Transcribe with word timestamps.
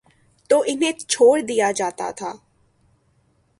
تو 0.49 0.63
انہیں 0.67 0.91
چھوڑ 0.91 1.41
دیا 1.41 1.71
جاتا 1.71 2.11
تھا۔ 2.11 2.31